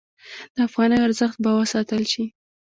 [0.55, 2.25] د افغانیو ارزښت به وساتل شي؟